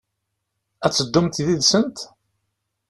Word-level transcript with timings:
Ad 0.85 0.91
teddumt 0.93 1.43
yid-sent? 1.45 1.97